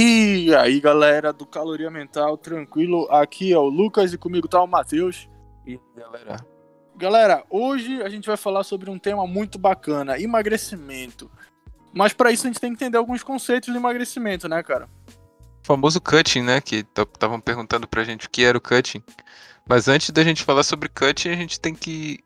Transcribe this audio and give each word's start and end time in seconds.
E 0.00 0.54
aí, 0.54 0.78
galera 0.78 1.32
do 1.32 1.44
Caloria 1.44 1.90
Mental, 1.90 2.38
tranquilo? 2.38 3.08
Aqui 3.10 3.52
é 3.52 3.58
o 3.58 3.64
Lucas 3.64 4.12
e 4.12 4.16
comigo 4.16 4.46
tá 4.46 4.62
o 4.62 4.66
Matheus. 4.68 5.28
E 5.66 5.76
galera, 5.96 6.36
Galera, 6.96 7.44
hoje 7.50 8.00
a 8.00 8.08
gente 8.08 8.28
vai 8.28 8.36
falar 8.36 8.62
sobre 8.62 8.88
um 8.90 8.96
tema 8.96 9.26
muito 9.26 9.58
bacana, 9.58 10.16
emagrecimento. 10.16 11.28
Mas 11.92 12.12
para 12.12 12.30
isso 12.30 12.46
a 12.46 12.48
gente 12.48 12.60
tem 12.60 12.70
que 12.70 12.76
entender 12.76 12.96
alguns 12.96 13.24
conceitos 13.24 13.72
de 13.72 13.76
emagrecimento, 13.76 14.48
né, 14.48 14.62
cara? 14.62 14.88
o 15.64 15.66
famoso 15.66 16.00
cutting, 16.00 16.42
né? 16.42 16.60
Que 16.60 16.86
estavam 16.96 17.40
perguntando 17.40 17.88
pra 17.88 18.04
gente 18.04 18.28
o 18.28 18.30
que 18.30 18.44
era 18.44 18.56
o 18.56 18.60
cutting. 18.60 19.02
Mas 19.68 19.88
antes 19.88 20.10
da 20.10 20.22
gente 20.22 20.44
falar 20.44 20.62
sobre 20.62 20.88
cutting, 20.88 21.30
a 21.30 21.36
gente 21.36 21.58
tem 21.58 21.74
que 21.74 22.20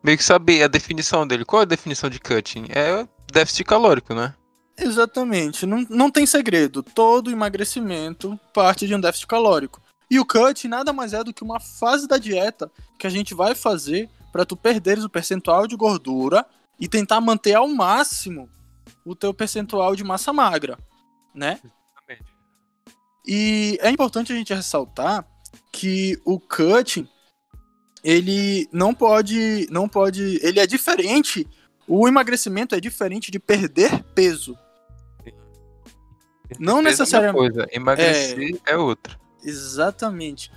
meio 0.00 0.16
que 0.16 0.22
saber 0.22 0.62
a 0.62 0.68
definição 0.68 1.26
dele. 1.26 1.44
Qual 1.44 1.62
é 1.62 1.64
a 1.64 1.66
definição 1.66 2.08
de 2.08 2.20
cutting? 2.20 2.66
É 2.68 3.04
déficit 3.32 3.64
calórico, 3.64 4.14
né? 4.14 4.32
Exatamente, 4.80 5.66
não, 5.66 5.86
não 5.88 6.10
tem 6.10 6.24
segredo. 6.26 6.82
Todo 6.82 7.30
emagrecimento 7.30 8.38
parte 8.52 8.86
de 8.86 8.94
um 8.94 9.00
déficit 9.00 9.26
calórico. 9.26 9.80
E 10.10 10.18
o 10.18 10.26
cut 10.26 10.66
nada 10.66 10.92
mais 10.92 11.12
é 11.12 11.22
do 11.22 11.32
que 11.32 11.44
uma 11.44 11.60
fase 11.60 12.08
da 12.08 12.18
dieta 12.18 12.70
que 12.98 13.06
a 13.06 13.10
gente 13.10 13.34
vai 13.34 13.54
fazer 13.54 14.08
para 14.32 14.44
tu 14.44 14.56
perderes 14.56 15.04
o 15.04 15.08
percentual 15.08 15.66
de 15.66 15.76
gordura 15.76 16.44
e 16.78 16.88
tentar 16.88 17.20
manter 17.20 17.54
ao 17.54 17.68
máximo 17.68 18.48
o 19.04 19.14
teu 19.14 19.32
percentual 19.32 19.94
de 19.94 20.02
massa 20.02 20.32
magra, 20.32 20.78
né? 21.34 21.60
Exatamente. 21.62 22.32
E 23.26 23.78
é 23.80 23.90
importante 23.90 24.32
a 24.32 24.36
gente 24.36 24.54
ressaltar 24.54 25.24
que 25.72 26.20
o 26.24 26.40
cutting 26.40 27.08
ele 28.02 28.68
não 28.72 28.94
pode 28.94 29.68
não 29.70 29.88
pode, 29.88 30.40
ele 30.42 30.58
é 30.58 30.66
diferente, 30.66 31.46
o 31.86 32.08
emagrecimento 32.08 32.74
é 32.74 32.80
diferente 32.80 33.30
de 33.30 33.38
perder 33.38 34.02
peso. 34.14 34.56
Não 36.58 36.78
é 36.80 36.82
necessariamente- 36.82 37.38
Coisa, 37.54 37.68
emagrecer 37.72 38.60
é... 38.66 38.76
outra. 38.76 39.18
Exatamente. 39.42 40.50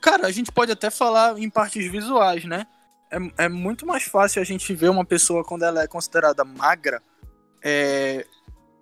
Cara, 0.00 0.26
a 0.26 0.30
gente 0.32 0.50
pode 0.50 0.72
até 0.72 0.88
falar 0.90 1.38
em 1.38 1.48
partes 1.50 1.90
visuais, 1.90 2.44
né? 2.44 2.66
É, 3.10 3.44
é 3.44 3.48
muito 3.48 3.84
mais 3.86 4.04
fácil 4.04 4.40
a 4.40 4.44
gente 4.44 4.72
ver 4.74 4.88
uma 4.88 5.04
pessoa 5.04 5.44
quando 5.44 5.62
ela 5.64 5.82
é 5.82 5.86
considerada 5.86 6.44
magra. 6.44 7.02
é, 7.62 8.24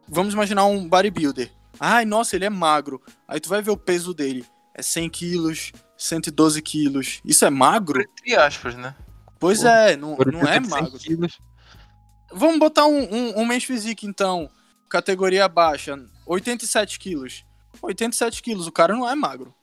Vamos 0.09 0.33
imaginar 0.33 0.65
um 0.65 0.89
bodybuilder. 0.89 1.51
Ai, 1.79 2.05
nossa, 2.05 2.35
ele 2.37 2.45
é 2.47 2.51
magro. 2.51 3.03
Aí 3.27 3.39
tu 3.41 3.49
vai 3.49 3.61
ver 3.61 3.71
o 3.71 3.77
peso 3.77 4.15
dele. 4.15 4.45
É 4.75 4.81
100 4.81 5.11
quilos, 5.11 5.73
112 5.99 6.63
quilos. 6.63 7.21
Isso 7.25 7.45
é 7.45 7.51
magro? 7.51 8.01
Entre 8.01 8.35
aspas, 8.37 8.75
né? 8.75 8.95
Pois 9.39 9.61
Pô, 9.63 9.69
é, 9.69 9.97
não, 9.97 10.17
não 10.17 10.41
é 10.43 10.53
tenho 10.61 10.65
100 10.65 10.71
magro. 10.71 10.99
quilos. 10.99 11.39
Vamos 12.33 12.59
botar 12.59 12.87
um, 12.87 13.03
um, 13.15 13.39
um 13.41 13.47
men's 13.47 13.65
physique, 13.65 14.07
então. 14.07 14.49
Categoria 14.89 15.47
baixa. 15.49 15.99
87 16.29 16.99
quilos. 16.99 17.45
87 17.83 18.43
quilos, 18.43 18.67
o 18.67 18.73
cara 18.73 18.95
não 18.95 19.09
é 19.09 19.15
magro. 19.15 19.55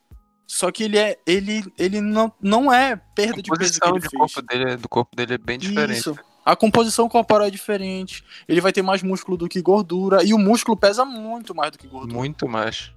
Só 0.48 0.72
que 0.72 0.84
ele 0.84 0.98
é. 0.98 1.18
Ele, 1.26 1.64
ele 1.78 2.02
não, 2.02 2.32
não 2.42 2.72
é 2.72 2.94
A 2.94 2.98
perda 2.98 3.42
de 3.42 3.50
peso 3.50 3.74
que 3.74 3.80
composição 3.80 3.90
ele 3.90 4.00
de 4.00 4.10
fez. 4.10 4.20
corpo 4.20 4.42
dele, 4.42 4.78
do 4.78 4.90
corpo 4.90 5.16
dele 5.16 5.34
é 5.34 5.38
bem 5.38 5.58
diferente. 5.58 6.00
Isso. 6.00 6.16
A 6.46 6.56
composição 6.56 7.10
corporal 7.10 7.48
é 7.48 7.52
diferente. 7.52 8.24
Ele 8.48 8.62
vai 8.62 8.72
ter 8.72 8.84
mais 8.84 9.02
músculo 9.02 9.36
do 9.36 9.50
que 9.50 9.62
gordura. 9.62 10.24
E 10.24 10.34
o 10.34 10.38
músculo 10.38 10.78
pesa 10.78 11.04
muito 11.04 11.56
mais 11.56 11.72
do 11.72 11.78
que 11.80 11.88
gordura. 11.88 12.14
Muito 12.14 12.48
mais. 12.48 12.94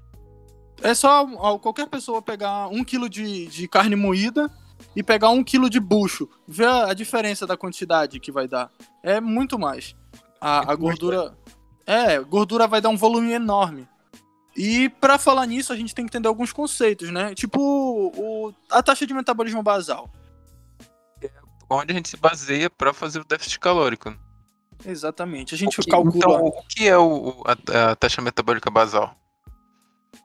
É 0.82 0.92
só 0.94 1.26
ó, 1.36 1.58
qualquer 1.58 1.88
pessoa 1.88 2.20
pegar 2.20 2.68
um 2.68 2.84
quilo 2.84 3.08
de, 3.08 3.46
de 3.46 3.66
carne 3.66 3.96
moída 3.96 4.50
e 4.94 5.02
pegar 5.02 5.30
um 5.30 5.42
quilo 5.42 5.70
de 5.70 5.80
bucho. 5.80 6.28
Vê 6.46 6.66
a, 6.66 6.90
a 6.90 6.94
diferença 6.94 7.46
da 7.46 7.56
quantidade 7.56 8.20
que 8.20 8.30
vai 8.30 8.46
dar. 8.46 8.70
É 9.02 9.20
muito 9.20 9.58
mais. 9.58 9.96
A, 10.38 10.58
a 10.58 10.66
Muito 10.66 10.66
mais, 10.68 10.78
gordura. 10.78 11.38
É, 11.90 12.18
gordura 12.20 12.66
vai 12.66 12.82
dar 12.82 12.90
um 12.90 12.96
volume 12.98 13.32
enorme. 13.32 13.88
E 14.54 14.88
pra 15.00 15.16
falar 15.18 15.46
nisso, 15.46 15.72
a 15.72 15.76
gente 15.76 15.94
tem 15.94 16.04
que 16.04 16.10
entender 16.10 16.28
alguns 16.28 16.52
conceitos, 16.52 17.10
né? 17.10 17.34
Tipo 17.34 17.58
o, 17.60 18.52
a 18.70 18.82
taxa 18.82 19.06
de 19.06 19.14
metabolismo 19.14 19.62
basal. 19.62 20.10
Onde 21.70 21.92
a 21.92 21.96
gente 21.96 22.08
se 22.08 22.16
baseia 22.16 22.68
pra 22.68 22.92
fazer 22.92 23.20
o 23.20 23.24
déficit 23.24 23.58
calórico. 23.58 24.14
Exatamente. 24.84 25.54
A 25.54 25.58
gente 25.58 25.80
O 25.80 25.82
que- 25.82 25.90
calcula. 25.90 26.16
Então, 26.18 26.46
o 26.46 26.62
que 26.68 26.86
é 26.88 26.96
o, 26.98 27.28
o- 27.28 27.42
a, 27.46 27.92
a 27.92 27.96
taxa 27.96 28.20
metabólica 28.20 28.70
basal? 28.70 29.14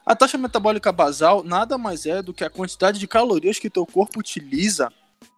A 0.06 0.16
taxa 0.16 0.38
metabólica 0.38 0.91
basal 0.91 1.44
nada 1.44 1.78
mais 1.78 2.06
é 2.06 2.22
do 2.22 2.34
que 2.34 2.44
a 2.44 2.50
quantidade 2.50 3.00
de 3.00 3.07
calorias 3.07 3.57
que 3.59 3.69
teu 3.69 3.85
corpo 3.85 4.19
utiliza 4.19 4.91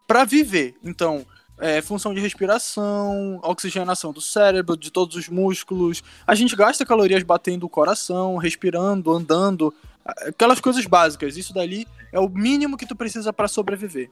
para 0.08 0.24
viver. 0.26 0.76
Então, 0.84 1.26
é 1.58 1.82
função 1.82 2.14
de 2.14 2.20
respiração, 2.20 3.40
oxigenação 3.44 4.12
do 4.12 4.22
cérebro, 4.22 4.76
de 4.76 4.92
todos 4.92 5.16
os 5.16 5.30
músculos. 5.30 6.04
A 6.26 6.36
gente 6.36 6.56
gasta 6.56 6.86
calorias 6.86 7.24
batendo 7.24 7.66
o 7.66 7.70
coração, 7.70 8.38
respirando, 8.38 9.12
andando, 9.12 9.74
aquelas 10.06 10.60
coisas 10.60 10.86
básicas. 10.86 11.38
Isso 11.38 11.54
dali 11.54 11.88
é 12.12 12.20
o 12.20 12.30
mínimo 12.30 12.78
que 12.78 12.86
tu 12.86 12.96
precisa 12.96 13.32
para 13.32 13.48
sobreviver. 13.48 14.12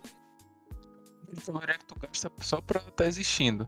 caloria 1.45 1.77
que 1.77 1.85
tu 1.85 1.95
gasta 1.99 2.31
só 2.41 2.61
pra 2.61 2.79
estar 2.79 3.05
existindo. 3.05 3.67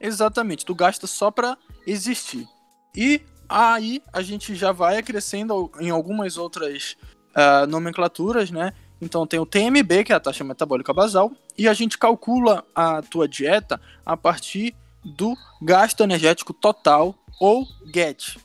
Exatamente, 0.00 0.64
tu 0.64 0.74
gasta 0.74 1.06
só 1.06 1.30
pra 1.30 1.56
existir. 1.86 2.46
E 2.94 3.20
aí 3.48 4.02
a 4.12 4.22
gente 4.22 4.54
já 4.54 4.70
vai 4.70 4.98
acrescendo 4.98 5.70
em 5.80 5.90
algumas 5.90 6.36
outras 6.36 6.96
ah, 7.34 7.66
nomenclaturas, 7.66 8.50
né? 8.50 8.72
Então 9.00 9.26
tem 9.26 9.40
o 9.40 9.46
TMB, 9.46 10.04
que 10.04 10.12
é 10.12 10.16
a 10.16 10.20
taxa 10.20 10.44
metabólica 10.44 10.92
basal, 10.92 11.32
e 11.58 11.68
a 11.68 11.74
gente 11.74 11.98
calcula 11.98 12.64
a 12.74 13.02
tua 13.02 13.26
dieta 13.26 13.80
a 14.06 14.16
partir 14.16 14.74
do 15.04 15.34
gasto 15.60 16.02
energético 16.02 16.54
total 16.54 17.14
ou 17.40 17.66
GET. 17.92 18.38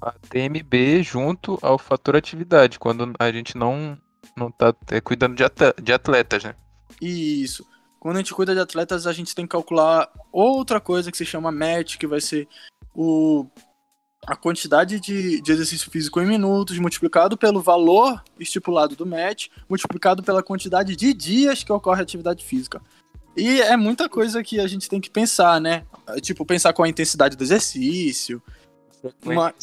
A 0.00 0.12
TMB 0.12 1.02
junto 1.02 1.58
ao 1.62 1.78
fator 1.78 2.16
atividade, 2.16 2.78
quando 2.78 3.12
a 3.18 3.32
gente 3.32 3.56
não, 3.56 3.96
não 4.36 4.50
tá 4.50 4.74
é, 4.90 5.00
cuidando 5.00 5.34
de 5.34 5.44
atle- 5.44 5.74
de 5.80 5.92
atletas, 5.92 6.44
né? 6.44 6.54
Isso. 7.00 7.66
Quando 7.98 8.16
a 8.16 8.18
gente 8.18 8.34
cuida 8.34 8.54
de 8.54 8.60
atletas, 8.60 9.06
a 9.06 9.12
gente 9.12 9.34
tem 9.34 9.46
que 9.46 9.52
calcular 9.52 10.10
outra 10.32 10.80
coisa 10.80 11.10
que 11.10 11.16
se 11.16 11.24
chama 11.24 11.52
MET, 11.52 11.96
que 11.98 12.06
vai 12.06 12.20
ser 12.20 12.48
o, 12.94 13.46
a 14.26 14.36
quantidade 14.36 15.00
de, 15.00 15.40
de 15.40 15.52
exercício 15.52 15.90
físico 15.90 16.20
em 16.20 16.26
minutos, 16.26 16.78
multiplicado 16.78 17.36
pelo 17.36 17.60
valor 17.60 18.22
estipulado 18.38 18.94
do 18.94 19.04
MET, 19.04 19.50
multiplicado 19.68 20.22
pela 20.22 20.42
quantidade 20.42 20.94
de 20.94 21.12
dias 21.12 21.64
que 21.64 21.72
ocorre 21.72 22.00
a 22.00 22.02
atividade 22.02 22.44
física. 22.44 22.80
E 23.36 23.60
é 23.60 23.76
muita 23.76 24.08
coisa 24.08 24.42
que 24.42 24.60
a 24.60 24.66
gente 24.66 24.88
tem 24.88 25.00
que 25.00 25.10
pensar, 25.10 25.60
né? 25.60 25.84
Tipo, 26.20 26.44
pensar 26.44 26.72
com 26.72 26.82
a 26.84 26.88
intensidade 26.88 27.36
do 27.36 27.42
exercício. 27.42 28.42
Uma- 29.24 29.54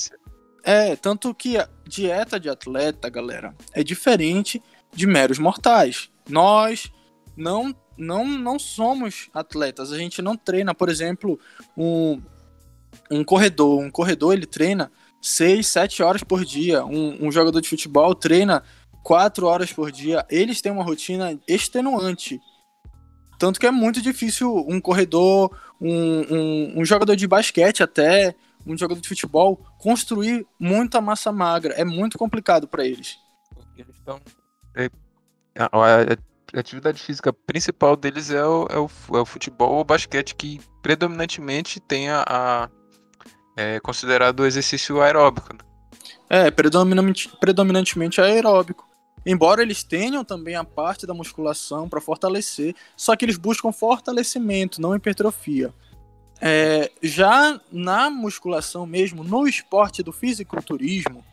É, 0.62 0.96
tanto 0.98 1.34
que 1.34 1.58
a 1.58 1.70
dieta 1.88 2.38
de 2.38 2.50
atleta, 2.50 3.10
galera, 3.10 3.56
é 3.74 3.82
diferente 3.82 4.62
de 4.94 5.08
meros 5.08 5.40
mortais. 5.40 6.10
Nós 6.28 6.92
não 7.36 7.74
não 7.98 8.26
não 8.26 8.60
somos 8.60 9.30
atletas. 9.34 9.92
A 9.94 9.98
gente 9.98 10.22
não 10.22 10.36
treina, 10.36 10.74
por 10.76 10.90
exemplo, 10.90 11.40
um, 11.78 12.22
um 13.12 13.24
corredor. 13.24 13.80
Um 13.80 13.92
corredor 13.92 14.34
ele 14.34 14.46
treina 14.46 14.92
6, 15.22 15.66
7 15.68 16.04
horas 16.04 16.24
por 16.24 16.44
dia. 16.46 16.86
Um, 16.86 17.28
um 17.28 17.32
jogador 17.32 17.62
de 17.62 17.70
futebol 17.70 18.14
treina 18.16 18.64
4 19.04 19.46
horas 19.48 19.72
por 19.74 19.92
dia. 19.92 20.26
Eles 20.30 20.62
têm 20.62 20.72
uma 20.72 20.84
rotina 20.84 21.40
extenuante. 21.48 22.40
Tanto 23.38 23.60
que 23.60 23.66
é 23.66 23.72
muito 23.72 24.02
difícil 24.02 24.66
um 24.68 24.82
corredor, 24.82 25.58
um, 25.80 26.22
um, 26.36 26.80
um 26.82 26.86
jogador 26.86 27.16
de 27.16 27.26
basquete 27.26 27.82
até, 27.82 28.36
um 28.68 28.78
jogador 28.78 29.00
de 29.00 29.08
futebol, 29.08 29.58
construir 29.78 30.46
muita 30.60 31.00
massa 31.00 31.32
magra. 31.32 31.74
É 31.76 31.86
muito 31.86 32.18
complicado 32.18 32.68
para 32.68 32.86
eles. 32.86 33.18
Eles 33.78 33.96
estão. 33.96 34.20
é, 34.76 34.90
a, 35.58 35.66
a- 35.68 36.60
atividade 36.60 37.02
física 37.02 37.32
principal 37.32 37.96
deles 37.96 38.30
é 38.32 38.44
o, 38.46 38.68
é 38.70 38.78
o, 38.78 38.90
é 39.18 39.22
o 39.22 39.26
futebol 39.26 39.76
ou 39.76 39.84
basquete, 39.86 40.36
que 40.36 40.60
predominantemente 40.82 41.80
tem 41.80 42.10
a. 42.10 42.24
a- 42.28 42.70
é 43.60 43.80
considerado 43.80 44.46
exercício 44.46 45.02
aeróbico. 45.02 45.54
né? 45.54 45.60
É, 46.30 46.50
predominante, 46.50 47.30
predominantemente 47.40 48.22
aeróbico. 48.22 48.88
Embora 49.26 49.62
eles 49.62 49.84
tenham 49.84 50.24
também 50.24 50.56
a 50.56 50.64
parte 50.64 51.06
da 51.06 51.14
musculação 51.14 51.90
para 51.90 52.00
fortalecer, 52.00 52.74
só 52.96 53.16
que 53.16 53.26
eles 53.26 53.38
buscam 53.38 53.72
fortalecimento, 53.72 54.82
não 54.82 54.96
hipertrofia. 54.96 55.74
É, 56.42 56.90
já 57.04 57.60
na 57.70 58.10
musculação 58.10 58.86
mesmo, 58.86 59.26
no 59.26 59.46
esporte 59.46 60.02
do 60.02 60.14
fisiculturismo, 60.14 61.26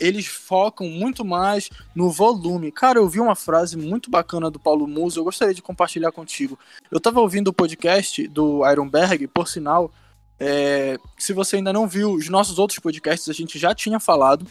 eles 0.00 0.26
focam 0.26 0.88
muito 0.88 1.24
mais 1.24 1.70
no 1.94 2.10
volume. 2.10 2.72
Cara, 2.72 2.98
eu 2.98 3.08
vi 3.08 3.20
uma 3.20 3.36
frase 3.36 3.76
muito 3.76 4.10
bacana 4.10 4.50
do 4.50 4.58
Paulo 4.58 4.88
Musa, 4.88 5.20
eu 5.20 5.24
gostaria 5.24 5.54
de 5.54 5.62
compartilhar 5.62 6.10
contigo. 6.10 6.58
Eu 6.90 6.98
tava 6.98 7.20
ouvindo 7.20 7.48
o 7.48 7.52
podcast 7.52 8.26
do 8.26 8.68
Ironberg, 8.68 9.28
por 9.28 9.46
sinal, 9.46 9.92
é, 10.38 10.98
se 11.18 11.32
você 11.32 11.56
ainda 11.56 11.72
não 11.72 11.86
viu 11.86 12.12
os 12.12 12.28
nossos 12.28 12.58
outros 12.58 12.78
podcasts, 12.78 13.28
a 13.28 13.32
gente 13.32 13.58
já 13.58 13.74
tinha 13.74 13.98
falado 13.98 14.46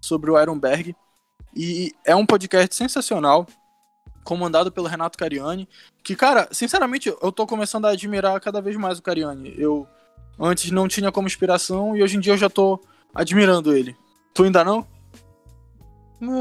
sobre 0.00 0.30
o 0.30 0.40
Ironberg. 0.40 0.94
E 1.54 1.92
é 2.04 2.14
um 2.14 2.26
podcast 2.26 2.74
sensacional, 2.74 3.46
comandado 4.24 4.70
pelo 4.70 4.86
Renato 4.86 5.18
Cariani. 5.18 5.68
Que, 6.02 6.14
cara, 6.14 6.48
sinceramente, 6.52 7.08
eu 7.08 7.32
tô 7.32 7.46
começando 7.46 7.86
a 7.86 7.90
admirar 7.90 8.40
cada 8.40 8.60
vez 8.60 8.76
mais 8.76 8.98
o 8.98 9.02
Cariani. 9.02 9.54
Eu 9.56 9.86
antes 10.38 10.70
não 10.70 10.86
tinha 10.86 11.10
como 11.10 11.26
inspiração 11.26 11.96
e 11.96 12.02
hoje 12.02 12.16
em 12.16 12.20
dia 12.20 12.34
eu 12.34 12.38
já 12.38 12.48
tô 12.48 12.80
admirando 13.14 13.76
ele. 13.76 13.96
Tu 14.34 14.44
ainda 14.44 14.64
não? 14.64 14.86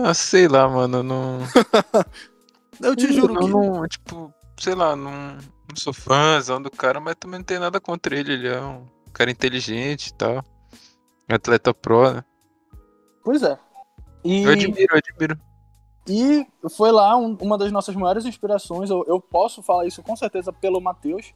Ah, 0.05 0.13
sei 0.13 0.47
lá, 0.47 0.67
mano, 0.67 1.03
não. 1.03 1.39
Eu 2.81 2.95
te 2.95 3.11
juro 3.11 3.33
não, 3.33 3.41
que. 3.41 3.49
não, 3.49 3.87
tipo, 3.87 4.33
sei 4.59 4.75
lá, 4.75 4.95
não, 4.95 5.37
não 5.69 5.75
sou 5.75 5.93
fãzão 5.93 6.61
do 6.61 6.69
cara, 6.71 6.99
mas 6.99 7.15
também 7.15 7.39
não 7.39 7.45
tem 7.45 7.59
nada 7.59 7.79
contra 7.79 8.17
ele. 8.17 8.33
Ele 8.33 8.47
é 8.47 8.61
um 8.61 8.85
cara 9.13 9.31
inteligente 9.31 10.07
e 10.07 10.13
tal. 10.13 10.43
Atleta 11.29 11.73
pro, 11.73 12.11
né? 12.13 12.23
Pois 13.23 13.43
é. 13.43 13.57
E, 14.23 14.43
Eu 14.43 14.51
admiro, 14.51 14.87
eu 14.93 14.97
admiro. 14.97 15.39
e 16.07 16.47
foi 16.75 16.91
lá 16.91 17.15
um- 17.17 17.37
uma 17.41 17.57
das 17.57 17.71
nossas 17.71 17.95
maiores 17.95 18.25
inspirações. 18.25 18.89
Eu, 18.89 19.03
eu 19.07 19.19
posso 19.19 19.61
falar 19.61 19.85
isso 19.85 20.01
com 20.01 20.15
certeza 20.15 20.51
pelo 20.53 20.79
Matheus. 20.81 21.33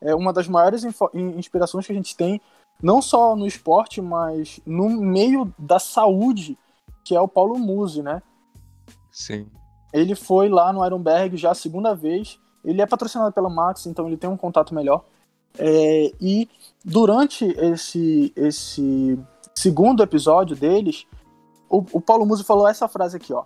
É 0.00 0.14
uma 0.14 0.32
das 0.32 0.48
maiores 0.48 0.84
inspirações 1.14 1.86
que 1.86 1.92
a 1.92 1.94
gente 1.94 2.16
tem, 2.16 2.40
não 2.82 3.00
só 3.00 3.36
no 3.36 3.46
esporte, 3.46 4.00
mas 4.00 4.60
no 4.66 4.88
meio 4.88 5.52
da 5.58 5.78
saúde, 5.78 6.58
que 7.04 7.14
é 7.14 7.20
o 7.20 7.28
Paulo 7.28 7.56
Musi, 7.58 8.02
né? 8.02 8.20
Sim. 9.10 9.48
Ele 9.92 10.14
foi 10.16 10.48
lá 10.48 10.72
no 10.72 10.84
Ironberg 10.84 11.36
já 11.36 11.50
a 11.52 11.54
segunda 11.54 11.94
vez. 11.94 12.40
Ele 12.64 12.80
é 12.80 12.86
patrocinado 12.86 13.32
pela 13.32 13.50
Max, 13.50 13.86
então 13.86 14.06
ele 14.06 14.16
tem 14.16 14.30
um 14.30 14.36
contato 14.36 14.74
melhor. 14.74 15.04
É, 15.58 16.12
e 16.20 16.48
durante 16.84 17.44
esse, 17.44 18.32
esse 18.34 19.18
segundo 19.54 20.02
episódio 20.02 20.56
deles, 20.56 21.06
o, 21.68 21.84
o 21.92 22.00
Paulo 22.00 22.24
Musi 22.24 22.44
falou 22.44 22.66
essa 22.68 22.88
frase 22.88 23.16
aqui, 23.16 23.32
ó. 23.32 23.44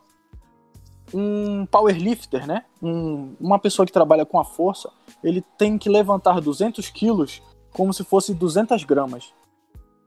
Um 1.14 1.66
powerlifter, 1.66 2.46
né? 2.46 2.64
Um- 2.82 3.34
uma 3.40 3.58
pessoa 3.58 3.86
que 3.86 3.92
trabalha 3.92 4.26
com 4.26 4.38
a 4.38 4.44
força, 4.44 4.90
ele 5.22 5.42
tem 5.56 5.78
que 5.78 5.88
levantar 5.88 6.40
200 6.40 6.88
quilos 6.90 7.42
como 7.72 7.92
se 7.92 8.02
fosse 8.04 8.34
200 8.34 8.82
gramas. 8.84 9.32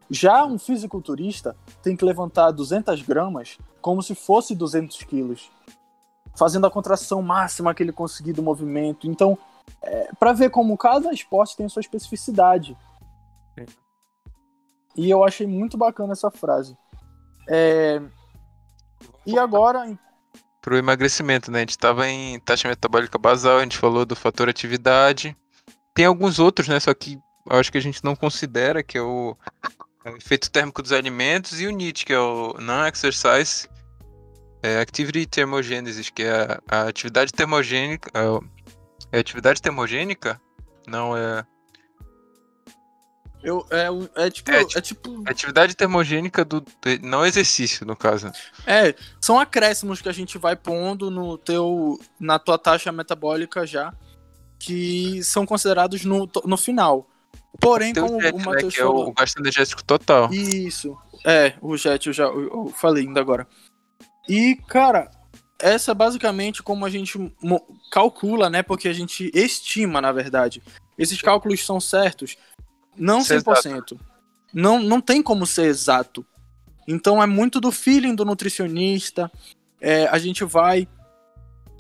Já 0.10 0.44
um 0.46 0.58
fisiculturista 0.58 1.56
tem 1.84 1.96
que 1.96 2.04
levantar 2.04 2.52
200 2.52 3.02
gramas 3.04 3.58
como 3.82 4.02
se 4.02 4.16
fosse 4.16 4.56
200 4.56 5.04
quilos 5.04 5.50
fazendo 6.38 6.66
a 6.66 6.72
contração 6.72 7.22
máxima 7.22 7.74
que 7.74 7.84
ele 7.84 7.92
conseguir 7.92 8.34
do 8.34 8.44
movimento. 8.44 9.08
Então, 9.08 9.38
é, 9.82 10.10
para 10.20 10.34
ver 10.34 10.50
como 10.50 10.78
cada 10.78 11.12
esporte 11.12 11.56
tem 11.56 11.66
a 11.66 11.70
sua 11.70 11.82
especificidade. 11.82 12.78
Sim. 13.58 13.66
E 14.96 15.10
eu 15.10 15.24
achei 15.24 15.48
muito 15.48 15.78
bacana 15.78 16.14
essa 16.14 16.32
frase. 16.32 16.78
É, 17.48 18.02
e 19.26 19.38
agora, 19.38 19.98
Pro 20.62 20.78
emagrecimento, 20.78 21.50
né? 21.50 21.60
A 21.60 21.62
gente 21.62 21.78
tava 21.78 22.08
em 22.08 22.40
taxa 22.40 22.68
metabólica 22.68 23.18
basal, 23.18 23.60
a 23.60 23.64
gente 23.64 23.78
falou 23.78 24.06
do 24.06 24.16
fator 24.16 24.50
atividade. 24.50 25.36
Tem 25.94 26.06
alguns 26.06 26.38
outros, 26.38 26.68
né? 26.68 26.80
Só 26.80 26.94
que 26.94 27.18
eu 27.50 27.58
acho 27.58 27.72
que 27.72 27.78
a 27.78 27.82
gente 27.82 28.04
não 28.04 28.16
considera, 28.16 28.84
que 28.84 28.98
é 28.98 29.02
o, 29.02 29.38
é 30.04 30.12
o 30.12 30.18
efeito 30.18 30.52
térmico 30.52 30.82
dos 30.82 30.92
alimentos, 30.92 31.62
e 31.62 31.68
o 31.68 31.72
NEAT, 31.72 32.06
que 32.06 32.14
é 32.14 32.20
o 32.20 32.56
Non-Exercise 32.60 33.70
é, 34.62 34.80
Activity 34.80 35.26
Thermogenesis, 35.26 36.10
que 36.10 36.24
é 36.24 36.32
a, 36.32 36.62
a 36.70 36.88
atividade 36.88 37.32
termogênica. 37.32 38.12
É, 38.14 39.18
é 39.18 39.20
atividade 39.20 39.62
termogênica? 39.62 40.40
Não, 40.88 41.16
é. 41.16 41.46
eu, 43.44 43.66
é, 43.70 44.26
é 44.26 44.30
tipo, 44.30 44.52
É, 44.52 44.62
é 44.62 44.82
tipo, 44.82 45.24
a 45.26 45.32
atividade 45.32 45.76
termogênica 45.76 46.44
do. 46.44 46.64
Não 47.02 47.26
exercício, 47.26 47.86
no 47.86 47.96
caso. 47.96 48.32
é, 48.66 48.94
são 49.22 49.40
acréscimos 49.40 50.02
que 50.02 50.10
a 50.10 50.14
gente 50.14 50.38
vai 50.38 50.56
pondo 50.56 51.10
no 51.10 51.38
teu, 51.38 52.00
na 52.20 52.38
tua 52.38 52.58
taxa 52.58 52.92
metabólica 52.92 53.66
já, 53.66 53.94
que 54.60 55.24
são 55.24 55.46
considerados 55.46 56.04
no, 56.04 56.30
no 56.46 56.58
final. 56.58 57.08
Porém, 57.60 57.94
como 57.94 58.18
o 58.18 58.22
JET, 58.22 58.34
o 58.34 58.38
né, 58.38 58.46
Matheus 58.46 58.74
que 58.74 58.82
é 58.82 58.86
o, 58.86 58.88
falou, 58.88 59.08
o 59.08 59.14
gasto 59.14 59.40
energético 59.40 59.84
total. 59.84 60.32
Isso. 60.32 60.98
É, 61.26 61.54
o 61.62 61.76
jet 61.76 62.08
eu 62.08 62.14
já 62.14 62.26
eu, 62.26 62.44
eu 62.44 62.74
falei 62.76 63.06
ainda 63.06 63.20
agora. 63.20 63.48
E, 64.30 64.56
cara, 64.68 65.10
essa 65.60 65.92
é 65.92 65.96
basicamente 65.96 66.62
como 66.62 66.86
a 66.86 66.90
gente 66.90 67.18
calcula, 67.92 68.48
né? 68.48 68.62
Porque 68.62 68.88
a 68.88 68.94
gente 68.94 69.32
estima, 69.34 70.00
na 70.00 70.12
verdade. 70.12 70.62
Esses 70.98 71.20
cálculos 71.20 71.66
são 71.66 71.82
certos? 71.82 72.38
Não 72.96 73.22
Ser 73.22 73.42
100%. 73.42 74.00
Não, 74.54 74.80
não 74.80 75.02
tem 75.02 75.24
como 75.24 75.48
ser 75.48 75.66
exato. 75.66 76.24
Então 76.88 77.22
é 77.22 77.26
muito 77.26 77.60
do 77.60 77.72
feeling 77.72 78.14
do 78.14 78.24
nutricionista. 78.24 79.32
É, 79.82 80.08
a 80.08 80.20
gente 80.20 80.44
vai 80.44 80.88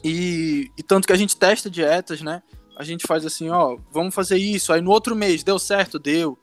e, 0.04 0.72
e 0.78 0.84
tanto 0.84 1.06
que 1.06 1.14
a 1.14 1.18
gente 1.18 1.38
testa 1.38 1.70
dietas, 1.70 2.22
né? 2.22 2.42
A 2.78 2.84
gente 2.84 3.06
faz 3.06 3.26
assim, 3.26 3.50
ó, 3.50 3.78
vamos 3.92 4.16
fazer 4.16 4.38
isso. 4.38 4.72
Aí 4.74 4.82
no 4.82 4.92
outro 4.92 5.16
mês 5.16 5.44
deu 5.44 5.60
certo, 5.60 6.00
deu. 6.00 6.38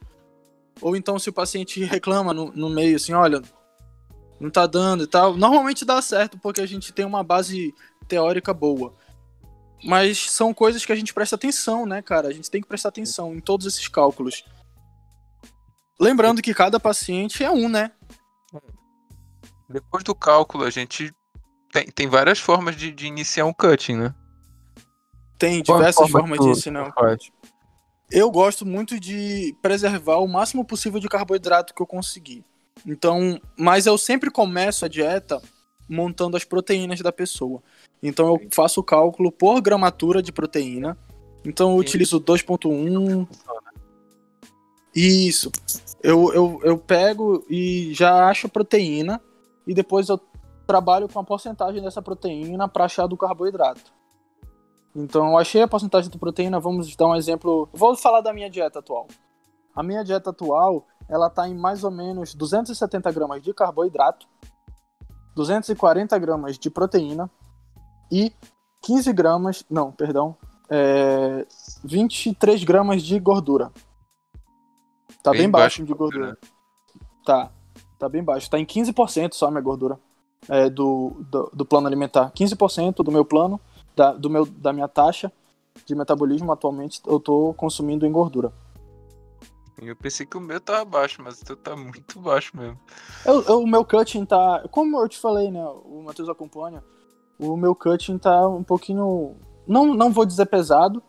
Ou 0.81 0.95
então 0.95 1.19
se 1.19 1.31
o 1.31 1.33
paciente 1.33 1.83
reclama 1.83 2.35
no, 2.35 2.53
no 2.53 2.69
meio 2.69 2.97
assim, 2.97 3.13
olha, 3.13 3.41
não 4.41 4.51
tá 4.51 4.67
dando 4.67 5.05
e 5.05 5.07
tal. 5.07 5.37
Normalmente 5.37 5.85
dá 5.85 6.01
certo 6.01 6.39
porque 6.39 6.61
a 6.61 6.67
gente 6.67 6.93
tem 6.93 7.05
uma 7.05 7.23
base 7.23 7.75
teórica 8.09 8.53
boa. 8.53 8.95
Mas 9.85 10.31
são 10.31 10.55
coisas 10.55 10.85
que 10.85 10.93
a 10.93 10.97
gente 10.97 11.13
presta 11.13 11.37
atenção, 11.37 11.87
né, 11.87 12.03
cara? 12.03 12.29
A 12.29 12.33
gente 12.33 12.51
tem 12.51 12.61
que 12.61 12.69
prestar 12.69 12.89
atenção 12.89 13.35
em 13.35 13.41
todos 13.41 13.67
esses 13.67 13.89
cálculos. 13.89 14.45
Lembrando 16.01 16.43
que 16.43 16.55
cada 16.55 16.81
paciente 16.81 17.45
é 17.45 17.51
um, 17.51 17.69
né? 17.69 17.93
Depois 19.69 20.05
do 20.05 20.15
cálculo, 20.15 20.65
a 20.65 20.71
gente 20.71 21.13
tem, 21.73 21.87
tem 21.87 22.09
várias 22.09 22.39
formas 22.39 22.77
de, 22.77 22.93
de 22.93 23.07
iniciar 23.07 23.45
um 23.45 23.53
cutting, 23.53 23.97
né? 23.97 24.15
Tem 25.39 25.63
diversas 25.63 26.11
forma 26.11 26.21
formas 26.21 26.39
de 26.39 26.49
ensinar. 26.49 26.91
tu 26.91 26.95
faz? 26.95 27.31
Eu 28.11 28.31
gosto 28.31 28.65
muito 28.65 29.01
de 29.01 29.55
preservar 29.61 30.19
o 30.19 30.29
máximo 30.29 30.65
possível 30.65 31.01
de 31.01 31.09
carboidrato 31.09 31.75
que 31.75 31.83
eu 31.83 31.87
conseguir. 31.87 32.45
Então, 32.85 33.41
mas 33.57 33.87
eu 33.87 33.97
sempre 33.97 34.31
começo 34.31 34.85
a 34.85 34.89
dieta 34.89 35.41
montando 35.89 36.37
as 36.37 36.45
proteínas 36.45 37.01
da 37.01 37.13
pessoa. 37.13 37.63
Então 38.03 38.27
eu 38.29 38.49
faço 38.51 38.81
o 38.81 38.85
cálculo 38.85 39.31
por 39.31 39.61
gramatura 39.61 40.23
de 40.23 40.33
proteína. 40.33 40.97
Então 41.45 41.71
eu 41.71 41.77
Sim. 41.77 41.81
utilizo 41.81 42.21
2.1. 42.21 43.29
Isso. 44.95 45.51
Eu, 46.03 46.33
eu, 46.33 46.61
eu 46.65 46.79
pego 46.79 47.45
e 47.49 47.93
já 47.95 48.29
acho 48.29 48.47
a 48.47 48.51
proteína 48.51 49.21
e 49.67 49.75
depois 49.75 50.09
eu 50.09 50.21
trabalho 50.67 51.09
com 51.09 51.19
a 51.19 51.25
porcentagem 51.25 51.83
dessa 51.83 52.03
proteína 52.03 52.69
para 52.69 52.85
achar 52.85 53.07
do 53.07 53.17
carboidrato. 53.17 53.93
Então, 54.95 55.29
eu 55.29 55.39
achei 55.39 55.61
a 55.61 55.69
porcentagem 55.69 56.11
de 56.11 56.19
proteína, 56.19 56.59
vamos 56.59 56.97
dar 56.97 57.09
um 57.09 57.15
exemplo. 57.15 57.69
Vou 57.73 57.95
falar 57.95 58.23
da 58.23 58.33
minha 58.33 58.49
dieta 58.49 58.79
atual. 58.79 59.07
A 59.75 59.83
minha 59.83 60.03
dieta 60.03 60.31
atual, 60.31 60.87
ela 61.09 61.31
tá 61.31 61.49
em 61.49 61.55
mais 61.55 61.85
ou 61.85 61.91
menos 61.91 62.35
270 62.35 63.11
gramas 63.13 63.43
de 63.43 63.53
carboidrato, 63.55 64.27
240 65.35 66.19
gramas 66.19 66.59
de 66.59 66.71
proteína 66.71 67.31
e 68.11 68.33
15 68.83 69.13
gramas, 69.13 69.65
não, 69.69 69.93
perdão, 69.93 70.37
é, 70.71 71.47
23 71.85 72.65
gramas 72.65 73.03
de 73.03 73.19
gordura. 73.19 73.73
Tá 75.23 75.33
bem, 75.33 75.43
Bem 75.43 75.51
baixo 75.51 75.81
baixo 75.81 75.85
de 75.85 75.95
gordura. 75.95 76.39
Tá, 77.25 77.51
tá 77.99 78.09
bem 78.09 78.23
baixo. 78.23 78.49
Tá 78.49 78.59
em 78.59 78.65
15% 78.65 79.35
só 79.35 79.49
a 79.49 79.51
minha 79.51 79.61
gordura 79.61 79.99
é, 80.49 80.71
do, 80.71 81.17
do, 81.31 81.51
do 81.53 81.65
plano 81.65 81.87
alimentar. 81.87 82.31
15% 82.31 83.03
do 83.03 83.11
meu 83.11 83.25
plano 83.25 83.61
da, 83.97 84.13
do 84.13 84.31
meu, 84.31 84.47
da 84.47 84.73
minha 84.73 84.89
taxa 84.89 85.33
de 85.85 85.95
metabolismo 85.95 86.53
atualmente 86.53 87.01
eu 87.07 87.19
tô 87.19 87.53
consumindo 87.55 88.07
em 88.07 88.13
gordura. 88.13 88.53
Eu 89.81 89.95
pensei 89.95 90.25
que 90.25 90.37
o 90.37 90.41
meu 90.41 90.61
tava 90.61 90.85
baixo, 90.85 91.23
mas 91.23 91.41
o 91.41 91.45
teu 91.45 91.57
tá 91.57 91.75
muito 91.77 92.19
baixo 92.21 92.57
mesmo. 92.57 92.79
Eu, 93.25 93.43
eu- 93.43 93.61
o 93.63 93.67
meu 93.67 93.85
cutting 93.85 94.25
tá. 94.25 94.65
Como 94.71 94.99
eu 95.01 95.09
te 95.09 95.19
falei, 95.19 95.51
né? 95.51 95.65
O 95.85 96.03
Matheus 96.03 96.29
acompanha. 96.29 96.83
O 97.39 97.57
meu 97.57 97.75
cutting 97.75 98.19
tá 98.19 98.49
um 98.49 98.63
pouquinho. 98.63 99.37
Não, 99.67 99.95
não 99.95 100.11
vou 100.13 100.25
dizer 100.25 100.47
pesado, 100.47 101.03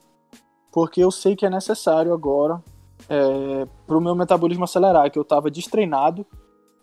porque 0.71 1.01
eu 1.01 1.11
sei 1.11 1.35
que 1.35 1.45
é 1.45 1.49
necessário 1.49 2.13
agora 2.13 2.61
é, 3.07 3.65
pro 3.85 4.01
meu 4.01 4.15
metabolismo 4.15 4.63
acelerar, 4.63 5.09
que 5.11 5.17
eu 5.19 5.23
tava 5.23 5.49
destreinado 5.51 6.25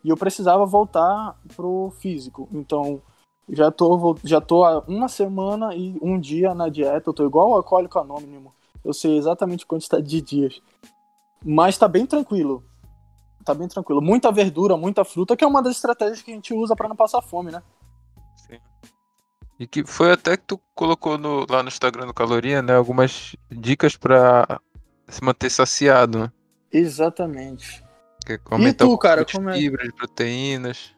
e 0.02 0.08
eu 0.08 0.16
precisava 0.16 0.64
voltar 0.64 1.36
pro 1.56 1.92
físico. 1.98 2.48
Então, 2.52 3.02
já 3.48 3.70
tô, 3.70 4.16
já 4.24 4.40
tô 4.40 4.64
há 4.64 4.78
uma 4.86 5.08
semana 5.08 5.74
e 5.74 5.98
um 6.00 6.18
dia 6.18 6.54
na 6.54 6.68
dieta, 6.68 7.10
eu 7.10 7.14
tô 7.14 7.26
igual 7.26 7.50
o 7.50 7.54
alcoólico 7.54 7.98
anônimo. 7.98 8.54
Eu 8.84 8.94
sei 8.94 9.16
exatamente 9.18 9.66
quantidade 9.66 10.06
de 10.06 10.20
dias. 10.22 10.62
Mas 11.44 11.76
tá 11.76 11.86
bem 11.86 12.06
tranquilo. 12.06 12.64
Tá 13.44 13.52
bem 13.52 13.68
tranquilo. 13.68 14.00
Muita 14.00 14.32
verdura, 14.32 14.76
muita 14.76 15.04
fruta, 15.04 15.36
que 15.36 15.44
é 15.44 15.46
uma 15.46 15.62
das 15.62 15.76
estratégias 15.76 16.22
que 16.22 16.30
a 16.30 16.34
gente 16.34 16.54
usa 16.54 16.74
pra 16.74 16.88
não 16.88 16.96
passar 16.96 17.20
fome, 17.20 17.52
né? 17.52 17.62
Sim. 18.36 18.58
E 19.60 19.66
que 19.66 19.84
foi 19.84 20.12
até 20.12 20.36
que 20.36 20.44
tu 20.46 20.60
colocou 20.74 21.18
no- 21.18 21.46
lá 21.48 21.62
no 21.62 21.68
Instagram 21.68 22.06
do 22.06 22.14
Caloria, 22.14 22.62
né? 22.62 22.74
Algumas 22.74 23.36
dicas 23.50 23.96
pra 23.96 24.60
se 25.08 25.22
manter 25.22 25.50
saciado, 25.50 26.18
né? 26.18 26.32
Exatamente. 26.72 27.84
Que 28.24 28.32
é 28.34 28.40
aumentar 28.50 28.86
tu, 28.86 28.96
cara, 28.96 29.24
como 29.24 29.50
é? 29.50 29.54
fibras, 29.58 29.92
proteínas. 29.92 30.94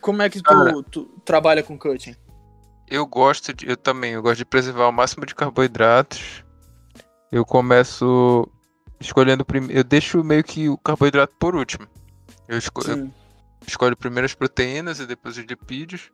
Como 0.00 0.22
é 0.22 0.30
que 0.30 0.40
Cara. 0.40 0.72
tu, 0.72 0.82
tu 0.84 1.04
trabalha 1.24 1.62
com 1.62 1.76
cutting? 1.78 2.14
Eu 2.88 3.04
gosto 3.06 3.52
de, 3.52 3.68
eu 3.68 3.76
também, 3.76 4.12
eu 4.12 4.22
gosto 4.22 4.38
de 4.38 4.44
preservar 4.44 4.88
o 4.88 4.92
máximo 4.92 5.26
de 5.26 5.34
carboidratos. 5.34 6.44
Eu 7.30 7.44
começo 7.44 8.48
escolhendo 9.00 9.44
primeiro, 9.44 9.78
eu 9.78 9.84
deixo 9.84 10.22
meio 10.22 10.44
que 10.44 10.68
o 10.68 10.76
carboidrato 10.78 11.34
por 11.38 11.54
último. 11.54 11.86
Eu, 12.46 12.58
esco- 12.58 12.82
eu 12.86 12.96
Sim. 12.96 13.14
escolhe 13.66 13.96
primeiro 13.96 14.26
as 14.26 14.34
proteínas 14.34 15.00
e 15.00 15.06
depois 15.06 15.36
os 15.38 15.44
lipídios, 15.44 16.10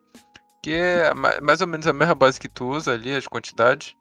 que 0.63 0.73
é 0.73 1.13
mais 1.15 1.61
ou 1.61 1.67
menos 1.67 1.87
a 1.87 1.93
mesma 1.93 2.15
base 2.15 2.41
que 2.41 2.49
tu 2.49 2.69
usa 2.69 2.93
ali, 2.93 3.15
as 3.15 3.27
quantidades. 3.27 3.95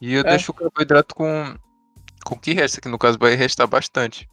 E 0.00 0.14
eu 0.14 0.20
é. 0.20 0.24
deixo 0.24 0.50
o 0.50 0.54
carboidrato 0.54 1.14
com, 1.14 1.56
com 2.24 2.34
o 2.34 2.38
que 2.38 2.52
resta, 2.52 2.80
que 2.80 2.88
no 2.88 2.98
caso 2.98 3.18
vai 3.18 3.34
restar 3.34 3.66
bastante. 3.66 4.28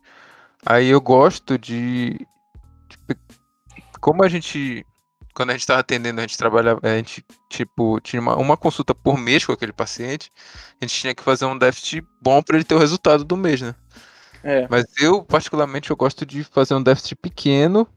Aí 0.66 0.88
eu 0.90 1.02
gosto 1.02 1.58
de. 1.58 2.28
Tipo, 2.90 3.16
como 4.00 4.24
a 4.24 4.30
gente. 4.30 4.86
Quando 5.34 5.52
a 5.52 5.54
gente 5.54 5.62
estava 5.62 5.80
atendendo, 5.80 6.20
a 6.20 6.24
gente 6.24 6.38
trabalhava. 6.38 6.80
A 6.84 6.98
gente, 6.98 7.24
tipo, 7.50 8.00
tinha 8.02 8.22
uma, 8.22 8.36
uma 8.36 8.58
consulta 8.58 8.94
por 8.94 9.18
mês 9.18 9.46
com 9.46 9.52
aquele 9.52 9.74
paciente. 9.74 10.32
A 10.80 10.86
gente 10.86 11.00
tinha 11.00 11.16
que 11.16 11.24
fazer 11.24 11.46
um 11.46 11.58
déficit 11.58 12.06
bom 12.22 12.42
para 12.42 12.58
ele 12.58 12.66
ter 12.66 12.76
o 12.76 12.80
resultado 12.80 13.24
do 13.24 13.38
mês, 13.38 13.62
né? 13.62 13.76
É. 14.44 14.68
Mas 14.70 14.86
eu, 15.00 15.24
particularmente, 15.24 15.90
eu 15.90 15.96
gosto 15.96 16.26
de 16.26 16.44
fazer 16.44 16.74
um 16.74 16.84
déficit 16.84 17.16
pequeno 17.16 17.88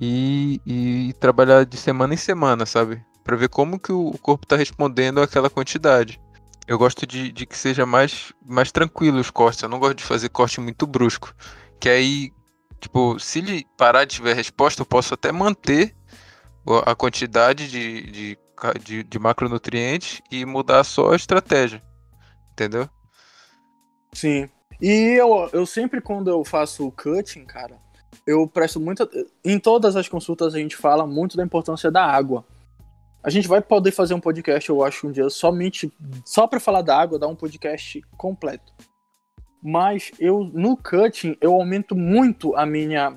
e, 0.00 0.60
e 0.64 1.12
trabalhar 1.14 1.64
de 1.64 1.76
semana 1.76 2.14
em 2.14 2.18
semana, 2.18 2.64
sabe? 2.64 3.02
Para 3.24 3.36
ver 3.36 3.48
como 3.48 3.78
que 3.78 3.92
o 3.92 4.12
corpo 4.22 4.44
está 4.44 4.56
respondendo 4.56 5.20
àquela 5.20 5.50
quantidade. 5.50 6.20
Eu 6.66 6.78
gosto 6.78 7.06
de, 7.06 7.32
de, 7.32 7.46
que 7.46 7.56
seja 7.56 7.84
mais, 7.86 8.32
mais 8.46 8.70
tranquilo 8.70 9.18
os 9.18 9.30
cortes. 9.30 9.62
Eu 9.62 9.68
não 9.68 9.78
gosto 9.78 9.96
de 9.96 10.04
fazer 10.04 10.28
corte 10.28 10.60
muito 10.60 10.86
brusco. 10.86 11.34
Que 11.80 11.88
aí, 11.88 12.30
tipo, 12.78 13.18
se 13.18 13.38
ele 13.38 13.66
parar 13.76 14.04
de 14.04 14.16
tiver 14.16 14.34
resposta, 14.34 14.82
eu 14.82 14.86
posso 14.86 15.14
até 15.14 15.32
manter 15.32 15.94
a 16.76 16.94
quantidade 16.94 17.70
de, 17.70 18.02
de, 18.10 18.38
de, 18.84 19.02
de 19.02 19.18
macronutrientes 19.18 20.20
e 20.30 20.44
mudar 20.44 20.84
só 20.84 21.12
a 21.12 21.16
estratégia. 21.16 21.82
Entendeu? 22.52 22.88
Sim. 24.12 24.48
E 24.80 25.16
eu, 25.18 25.48
eu 25.52 25.66
sempre, 25.66 26.00
quando 26.00 26.30
eu 26.30 26.44
faço 26.44 26.86
o 26.86 26.92
cutting, 26.92 27.44
cara, 27.44 27.76
eu 28.26 28.46
presto 28.46 28.78
muita. 28.78 29.08
Em 29.44 29.58
todas 29.58 29.96
as 29.96 30.08
consultas 30.08 30.54
a 30.54 30.58
gente 30.58 30.76
fala 30.76 31.06
muito 31.06 31.36
da 31.36 31.44
importância 31.44 31.90
da 31.90 32.04
água. 32.04 32.44
A 33.22 33.30
gente 33.30 33.48
vai 33.48 33.60
poder 33.60 33.90
fazer 33.90 34.14
um 34.14 34.20
podcast, 34.20 34.68
eu 34.68 34.84
acho, 34.84 35.08
um 35.08 35.12
dia 35.12 35.28
somente 35.28 35.92
só 36.24 36.46
para 36.46 36.60
falar 36.60 36.82
da 36.82 36.96
água, 36.98 37.18
dar 37.18 37.26
um 37.26 37.34
podcast 37.34 38.00
completo. 38.16 38.72
Mas 39.62 40.12
eu 40.20 40.44
no 40.44 40.76
cutting 40.76 41.36
eu 41.40 41.52
aumento 41.52 41.96
muito 41.96 42.54
a 42.54 42.64
minha 42.64 43.16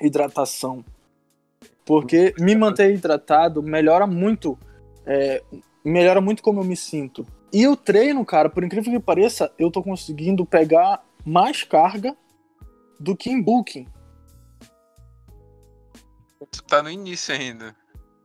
hidratação, 0.00 0.84
porque 1.84 2.34
me 2.38 2.54
manter 2.54 2.92
hidratado 2.94 3.62
melhora 3.62 4.06
muito, 4.06 4.58
é, 5.06 5.42
melhora 5.84 6.20
muito 6.20 6.42
como 6.42 6.60
eu 6.60 6.64
me 6.64 6.76
sinto. 6.76 7.26
E 7.52 7.68
o 7.68 7.76
treino, 7.76 8.24
cara, 8.24 8.48
por 8.48 8.64
incrível 8.64 8.92
que 8.92 9.00
pareça, 9.00 9.52
eu 9.58 9.70
tô 9.70 9.82
conseguindo 9.82 10.44
pegar 10.44 11.04
mais 11.24 11.62
carga 11.62 12.16
do 12.98 13.16
que 13.16 13.30
em 13.30 13.40
booking. 13.40 13.86
Tu 16.50 16.62
tá 16.64 16.82
no 16.82 16.90
início 16.90 17.34
ainda. 17.34 17.74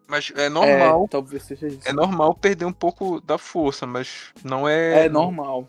Mas 0.07 0.31
é 0.35 0.49
normal. 0.49 1.05
É, 1.05 1.07
talvez 1.07 1.43
seja 1.43 1.67
isso. 1.67 1.87
É 1.87 1.93
normal 1.93 2.33
perder 2.33 2.65
um 2.65 2.73
pouco 2.73 3.21
da 3.21 3.37
força, 3.37 3.85
mas 3.85 4.33
não 4.43 4.67
é. 4.67 5.05
É 5.05 5.09
normal. 5.09 5.67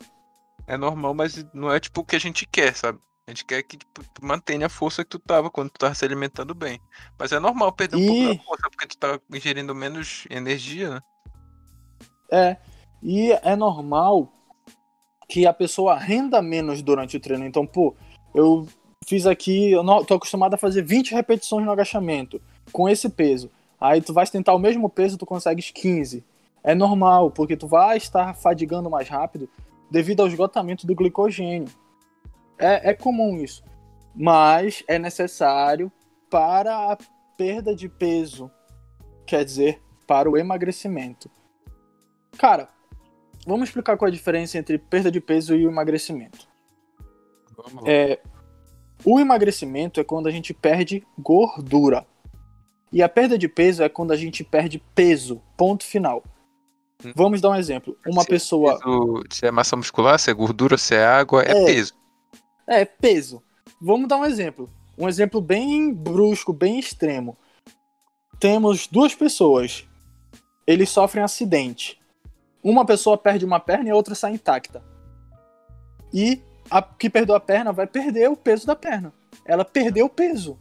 É 0.66 0.76
normal, 0.78 1.12
mas 1.12 1.44
não 1.52 1.70
é 1.70 1.78
tipo 1.78 2.00
o 2.00 2.04
que 2.04 2.16
a 2.16 2.20
gente 2.20 2.46
quer, 2.46 2.74
sabe? 2.74 2.98
A 3.30 3.32
gente 3.32 3.44
quer 3.44 3.62
que 3.62 3.76
tipo, 3.76 4.02
tu 4.12 4.26
mantenha 4.26 4.66
a 4.66 4.68
força 4.68 5.04
que 5.04 5.10
tu 5.10 5.18
tava 5.20 5.48
quando 5.48 5.70
tu 5.70 5.78
tava 5.78 5.94
se 5.94 6.04
alimentando 6.04 6.52
bem. 6.52 6.80
Mas 7.16 7.30
é 7.30 7.38
normal 7.38 7.70
perder 7.70 7.94
um 7.96 8.04
pouco 8.04 8.34
da 8.34 8.42
força, 8.42 8.70
porque 8.70 8.88
tu 8.88 8.98
tá 8.98 9.20
ingerindo 9.32 9.72
menos 9.72 10.26
energia, 10.28 10.90
né? 10.90 11.00
É. 12.32 12.56
E 13.00 13.30
é 13.30 13.54
normal 13.54 14.32
que 15.28 15.46
a 15.46 15.52
pessoa 15.52 15.96
renda 15.96 16.42
menos 16.42 16.82
durante 16.82 17.18
o 17.18 17.20
treino. 17.20 17.46
Então, 17.46 17.64
pô, 17.64 17.94
eu 18.34 18.66
fiz 19.06 19.24
aqui, 19.26 19.70
eu 19.70 19.84
não, 19.84 20.04
tô 20.04 20.14
acostumado 20.14 20.54
a 20.54 20.58
fazer 20.58 20.82
20 20.82 21.12
repetições 21.12 21.64
no 21.64 21.70
agachamento 21.70 22.42
com 22.72 22.88
esse 22.88 23.08
peso. 23.08 23.48
Aí 23.80 24.00
tu 24.00 24.12
vai 24.12 24.26
tentar 24.26 24.54
o 24.54 24.58
mesmo 24.58 24.90
peso, 24.90 25.16
tu 25.16 25.24
consegues 25.24 25.70
15. 25.70 26.24
É 26.64 26.74
normal, 26.74 27.30
porque 27.30 27.56
tu 27.56 27.68
vai 27.68 27.96
estar 27.96 28.34
fadigando 28.34 28.90
mais 28.90 29.08
rápido 29.08 29.48
devido 29.88 30.18
ao 30.18 30.26
esgotamento 30.26 30.84
do 30.84 30.96
glicogênio. 30.96 31.68
É, 32.60 32.90
é 32.90 32.94
comum 32.94 33.38
isso. 33.38 33.64
Mas 34.14 34.84
é 34.86 34.98
necessário 34.98 35.90
para 36.28 36.92
a 36.92 36.98
perda 37.36 37.74
de 37.74 37.88
peso, 37.88 38.50
quer 39.26 39.44
dizer, 39.44 39.80
para 40.06 40.30
o 40.30 40.36
emagrecimento. 40.36 41.30
Cara, 42.36 42.68
vamos 43.46 43.68
explicar 43.68 43.96
qual 43.96 44.08
é 44.08 44.10
a 44.10 44.14
diferença 44.14 44.58
entre 44.58 44.78
perda 44.78 45.10
de 45.10 45.20
peso 45.20 45.54
e 45.54 45.66
o 45.66 45.70
emagrecimento. 45.70 46.48
É, 47.84 48.20
o 49.04 49.18
emagrecimento 49.18 50.00
é 50.00 50.04
quando 50.04 50.26
a 50.26 50.30
gente 50.30 50.52
perde 50.52 51.06
gordura. 51.18 52.06
E 52.92 53.02
a 53.02 53.08
perda 53.08 53.38
de 53.38 53.48
peso 53.48 53.82
é 53.82 53.88
quando 53.88 54.12
a 54.12 54.16
gente 54.16 54.42
perde 54.42 54.82
peso. 54.94 55.40
Ponto 55.56 55.84
final. 55.84 56.22
Hum. 57.04 57.12
Vamos 57.14 57.40
dar 57.40 57.50
um 57.50 57.54
exemplo. 57.54 57.96
Uma 58.06 58.22
se 58.22 58.28
é 58.28 58.30
pessoa. 58.30 58.72
É 58.72 58.76
peso, 58.76 59.24
se 59.30 59.46
é 59.46 59.50
massa 59.50 59.76
muscular, 59.76 60.18
se 60.18 60.30
é 60.30 60.34
gordura, 60.34 60.76
se 60.76 60.94
é 60.94 61.04
água, 61.04 61.42
é, 61.42 61.50
é 61.50 61.64
peso. 61.64 61.94
É, 62.70 62.84
peso. 62.84 63.42
Vamos 63.82 64.08
dar 64.08 64.18
um 64.18 64.24
exemplo. 64.24 64.70
Um 64.96 65.08
exemplo 65.08 65.40
bem 65.40 65.92
brusco, 65.92 66.52
bem 66.52 66.78
extremo. 66.78 67.36
Temos 68.38 68.86
duas 68.86 69.12
pessoas. 69.12 69.88
Eles 70.64 70.88
sofrem 70.88 71.24
acidente. 71.24 72.00
Uma 72.62 72.86
pessoa 72.86 73.18
perde 73.18 73.44
uma 73.44 73.58
perna 73.58 73.88
e 73.88 73.90
a 73.90 73.96
outra 73.96 74.14
sai 74.14 74.34
intacta. 74.34 74.84
E 76.14 76.40
a 76.70 76.80
que 76.80 77.10
perdeu 77.10 77.34
a 77.34 77.40
perna 77.40 77.72
vai 77.72 77.88
perder 77.88 78.30
o 78.30 78.36
peso 78.36 78.68
da 78.68 78.76
perna. 78.76 79.12
Ela 79.44 79.64
perdeu 79.64 80.06
o 80.06 80.10
peso. 80.10 80.56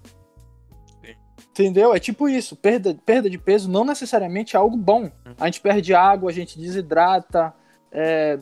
Entendeu? 1.52 1.94
É 1.94 2.00
tipo 2.00 2.28
isso. 2.28 2.56
Perda, 2.56 2.98
perda 3.06 3.30
de 3.30 3.38
peso 3.38 3.70
não 3.70 3.86
necessariamente 3.86 4.56
é 4.56 4.60
algo 4.60 4.76
bom. 4.76 5.12
A 5.40 5.46
gente 5.46 5.62
perde 5.62 5.94
água, 5.94 6.32
a 6.32 6.34
gente 6.34 6.58
desidrata. 6.58 7.54
É, 7.92 8.40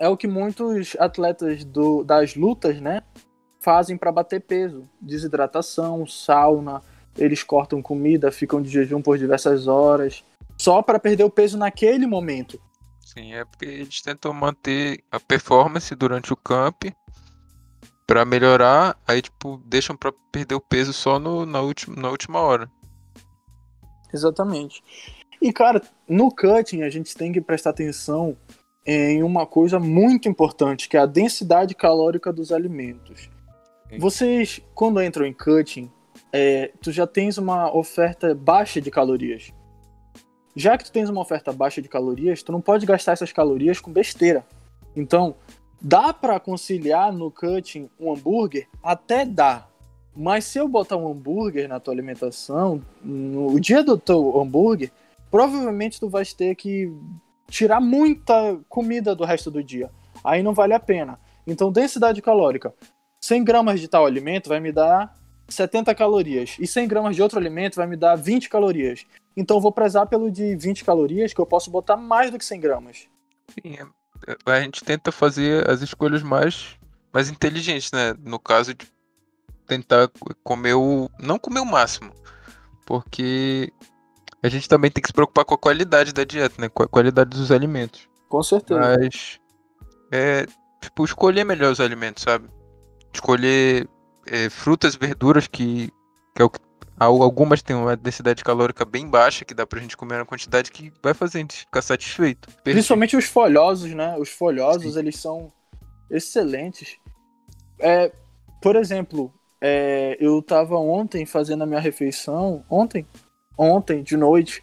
é 0.00 0.08
o 0.08 0.16
que 0.16 0.26
muitos 0.26 0.96
atletas 0.98 1.62
do, 1.62 2.02
das 2.02 2.34
lutas, 2.34 2.80
né? 2.80 3.02
Fazem 3.60 3.98
para 3.98 4.10
bater 4.10 4.40
peso. 4.40 4.88
Desidratação, 4.98 6.06
sauna. 6.06 6.82
Eles 7.18 7.42
cortam 7.42 7.82
comida, 7.82 8.32
ficam 8.32 8.62
de 8.62 8.70
jejum 8.70 9.02
por 9.02 9.18
diversas 9.18 9.68
horas. 9.68 10.24
Só 10.56 10.80
para 10.80 10.98
perder 10.98 11.24
o 11.24 11.30
peso 11.30 11.58
naquele 11.58 12.06
momento. 12.06 12.58
Sim, 13.00 13.34
é 13.34 13.44
porque 13.44 13.66
eles 13.66 14.00
tentam 14.00 14.32
manter 14.32 15.04
a 15.12 15.20
performance 15.20 15.94
durante 15.94 16.32
o 16.32 16.36
camp 16.36 16.84
para 18.06 18.24
melhorar, 18.24 18.96
aí 19.06 19.20
tipo, 19.20 19.60
deixam 19.66 19.96
para 19.96 20.12
perder 20.32 20.54
o 20.54 20.60
peso 20.60 20.92
só 20.92 21.18
no, 21.18 21.44
na, 21.44 21.60
última, 21.60 22.00
na 22.00 22.08
última 22.08 22.40
hora. 22.40 22.70
Exatamente. 24.12 24.82
E 25.42 25.52
cara, 25.52 25.82
no 26.08 26.30
cutting 26.30 26.82
a 26.82 26.90
gente 26.90 27.14
tem 27.14 27.32
que 27.32 27.40
prestar 27.40 27.70
atenção 27.70 28.36
em 28.86 29.22
uma 29.22 29.46
coisa 29.46 29.78
muito 29.78 30.28
importante, 30.28 30.88
que 30.88 30.96
é 30.96 31.00
a 31.00 31.06
densidade 31.06 31.74
calórica 31.74 32.32
dos 32.32 32.50
alimentos. 32.50 33.28
Vocês, 33.98 34.60
quando 34.74 35.02
entram 35.02 35.26
em 35.26 35.32
cutting, 35.32 35.90
é, 36.32 36.72
tu 36.80 36.92
já 36.92 37.06
tens 37.06 37.38
uma 37.38 37.74
oferta 37.76 38.34
baixa 38.34 38.80
de 38.80 38.90
calorias 38.90 39.52
já 40.54 40.76
que 40.76 40.84
tu 40.84 40.92
tens 40.92 41.08
uma 41.08 41.20
oferta 41.20 41.52
baixa 41.52 41.80
de 41.80 41.88
calorias, 41.88 42.42
tu 42.42 42.52
não 42.52 42.60
pode 42.60 42.86
gastar 42.86 43.12
essas 43.12 43.32
calorias 43.32 43.80
com 43.80 43.92
besteira. 43.92 44.44
Então, 44.96 45.34
dá 45.80 46.12
para 46.12 46.40
conciliar 46.40 47.12
no 47.12 47.30
cutting 47.30 47.88
um 47.98 48.12
hambúrguer? 48.12 48.68
Até 48.82 49.24
dá. 49.24 49.66
Mas 50.14 50.44
se 50.44 50.58
eu 50.58 50.66
botar 50.66 50.96
um 50.96 51.10
hambúrguer 51.10 51.68
na 51.68 51.78
tua 51.78 51.94
alimentação, 51.94 52.82
no 53.02 53.58
dia 53.60 53.82
do 53.82 53.96
teu 53.96 54.38
hambúrguer, 54.40 54.90
provavelmente 55.30 56.00
tu 56.00 56.08
vai 56.08 56.24
ter 56.24 56.56
que 56.56 56.92
tirar 57.50 57.80
muita 57.80 58.58
comida 58.68 59.14
do 59.14 59.24
resto 59.24 59.50
do 59.50 59.62
dia. 59.62 59.90
Aí 60.24 60.42
não 60.42 60.54
vale 60.54 60.72
a 60.72 60.80
pena. 60.80 61.18
Então, 61.46 61.70
densidade 61.70 62.22
calórica. 62.22 62.72
100 63.20 63.44
gramas 63.44 63.80
de 63.80 63.88
tal 63.88 64.06
alimento 64.06 64.48
vai 64.48 64.60
me 64.60 64.72
dar 64.72 65.14
70 65.48 65.94
calorias. 65.94 66.56
E 66.58 66.66
100 66.66 66.88
gramas 66.88 67.16
de 67.16 67.22
outro 67.22 67.38
alimento 67.38 67.76
vai 67.76 67.86
me 67.86 67.96
dar 67.96 68.16
20 68.16 68.48
calorias. 68.48 69.04
Então 69.36 69.60
vou 69.60 69.72
prezar 69.72 70.06
pelo 70.06 70.30
de 70.30 70.56
20 70.56 70.84
calorias, 70.84 71.32
que 71.32 71.40
eu 71.40 71.46
posso 71.46 71.70
botar 71.70 71.96
mais 71.96 72.30
do 72.30 72.38
que 72.38 72.44
100 72.44 72.60
gramas. 72.60 73.08
Sim, 73.48 73.76
é, 74.26 74.36
a 74.46 74.60
gente 74.60 74.84
tenta 74.84 75.12
fazer 75.12 75.68
as 75.68 75.82
escolhas 75.82 76.22
mais, 76.22 76.76
mais 77.12 77.30
inteligentes, 77.30 77.92
né? 77.92 78.14
No 78.18 78.38
caso 78.38 78.74
de 78.74 78.86
tentar 79.66 80.10
comer 80.42 80.74
o. 80.74 81.10
Não 81.18 81.38
comer 81.38 81.60
o 81.60 81.66
máximo. 81.66 82.12
Porque 82.86 83.72
a 84.42 84.48
gente 84.48 84.68
também 84.68 84.90
tem 84.90 85.02
que 85.02 85.08
se 85.08 85.12
preocupar 85.12 85.44
com 85.44 85.54
a 85.54 85.58
qualidade 85.58 86.12
da 86.12 86.24
dieta, 86.24 86.54
né? 86.60 86.68
Com 86.68 86.82
a 86.82 86.88
qualidade 86.88 87.30
dos 87.30 87.50
alimentos. 87.50 88.08
Com 88.28 88.42
certeza. 88.42 88.80
Mas. 88.80 89.40
É. 90.12 90.46
Tipo, 90.80 91.04
escolher 91.04 91.44
melhor 91.44 91.72
os 91.72 91.80
alimentos, 91.80 92.22
sabe? 92.22 92.48
Escolher 93.12 93.86
é, 94.26 94.48
frutas, 94.48 94.94
verduras 94.96 95.46
que, 95.46 95.92
que 96.34 96.42
é 96.42 96.48
que 96.48 96.58
Algumas 97.00 97.62
têm 97.62 97.74
uma 97.74 97.96
densidade 97.96 98.44
calórica 98.44 98.84
bem 98.84 99.08
baixa, 99.08 99.42
que 99.42 99.54
dá 99.54 99.66
pra 99.66 99.80
gente 99.80 99.96
comer 99.96 100.16
uma 100.16 100.26
quantidade 100.26 100.70
que 100.70 100.92
vai 101.02 101.14
fazer 101.14 101.38
a 101.38 101.40
gente 101.40 101.60
ficar 101.60 101.80
satisfeito. 101.80 102.46
Principalmente 102.62 103.16
os 103.16 103.24
folhosos, 103.24 103.90
né? 103.94 104.18
Os 104.18 104.28
folhosos, 104.28 104.92
Sim. 104.92 104.98
eles 104.98 105.16
são 105.16 105.50
excelentes. 106.10 106.98
É, 107.78 108.12
por 108.60 108.76
exemplo, 108.76 109.32
é, 109.62 110.18
eu 110.20 110.42
tava 110.42 110.76
ontem 110.76 111.24
fazendo 111.24 111.62
a 111.62 111.66
minha 111.66 111.80
refeição, 111.80 112.62
ontem? 112.68 113.06
Ontem, 113.56 114.02
de 114.02 114.16
noite, 114.16 114.62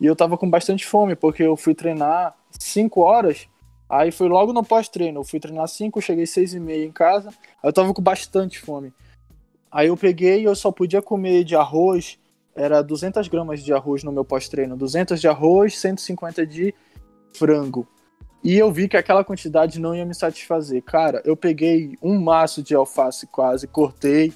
e 0.00 0.06
eu 0.06 0.16
tava 0.16 0.36
com 0.36 0.48
bastante 0.48 0.84
fome, 0.86 1.14
porque 1.14 1.42
eu 1.42 1.56
fui 1.56 1.74
treinar 1.74 2.34
5 2.50 3.00
horas, 3.00 3.48
aí 3.88 4.10
foi 4.10 4.28
logo 4.28 4.52
no 4.52 4.64
pós-treino, 4.64 5.20
eu 5.20 5.24
fui 5.24 5.38
treinar 5.38 5.68
5, 5.68 6.00
cheguei 6.00 6.26
6 6.26 6.54
e 6.54 6.60
meia 6.60 6.84
em 6.84 6.92
casa, 6.92 7.28
aí 7.28 7.68
eu 7.68 7.72
tava 7.72 7.94
com 7.94 8.02
bastante 8.02 8.58
fome. 8.58 8.92
Aí 9.70 9.88
eu 9.88 9.96
peguei 9.96 10.40
e 10.40 10.44
eu 10.44 10.54
só 10.54 10.70
podia 10.70 11.00
comer 11.00 11.44
de 11.44 11.56
arroz, 11.56 12.18
era 12.54 12.82
200 12.82 13.28
gramas 13.28 13.62
de 13.62 13.72
arroz 13.72 14.02
no 14.02 14.12
meu 14.12 14.24
pós-treino, 14.24 14.76
200 14.76 15.20
de 15.20 15.28
arroz, 15.28 15.78
150 15.78 16.46
de 16.46 16.74
frango. 17.32 17.86
E 18.44 18.58
eu 18.58 18.72
vi 18.72 18.88
que 18.88 18.96
aquela 18.96 19.22
quantidade 19.22 19.78
não 19.78 19.94
ia 19.94 20.04
me 20.04 20.14
satisfazer. 20.14 20.82
Cara, 20.82 21.22
eu 21.24 21.36
peguei 21.36 21.96
um 22.02 22.20
maço 22.20 22.60
de 22.60 22.74
alface 22.74 23.26
quase, 23.28 23.68
cortei 23.68 24.32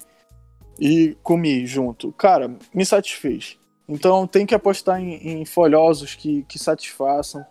e 0.79 1.17
comi 1.21 1.65
junto. 1.65 2.13
Cara, 2.13 2.55
me 2.73 2.85
satisfez. 2.85 3.59
Então 3.87 4.27
tem 4.27 4.45
que 4.45 4.53
apostar 4.53 4.99
em, 4.99 5.41
em 5.41 5.45
folhosos 5.45 6.13
que, 6.13 6.43
que 6.43 6.59
satisfaçam, 6.59 7.45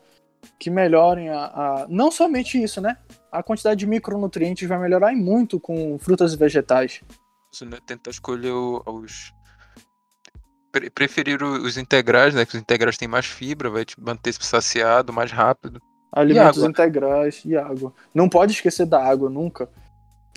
que 0.58 0.70
melhorem 0.70 1.30
a, 1.30 1.44
a, 1.44 1.86
Não 1.88 2.10
somente 2.10 2.62
isso, 2.62 2.80
né? 2.80 2.98
A 3.32 3.42
quantidade 3.42 3.80
de 3.80 3.86
micronutrientes 3.86 4.68
vai 4.68 4.78
melhorar 4.78 5.14
muito 5.14 5.58
com 5.58 5.98
frutas 5.98 6.34
e 6.34 6.36
vegetais. 6.36 7.00
Você 7.52 7.64
né? 7.64 7.78
Tentar 7.86 8.10
escolher 8.10 8.52
os. 8.52 9.34
Preferir 10.94 11.42
os 11.42 11.78
integrais, 11.78 12.34
né? 12.34 12.44
Que 12.44 12.54
os 12.54 12.60
integrais 12.60 12.98
têm 12.98 13.08
mais 13.08 13.24
fibra, 13.24 13.70
vai 13.70 13.84
te 13.84 13.98
manter 13.98 14.34
saciado 14.34 15.12
mais 15.12 15.32
rápido. 15.32 15.80
Alimentos 16.12 16.62
e 16.62 16.66
integrais 16.66 17.42
e 17.44 17.56
água. 17.56 17.94
Não 18.14 18.28
pode 18.28 18.52
esquecer 18.52 18.84
da 18.86 19.02
água 19.02 19.30
nunca. 19.30 19.70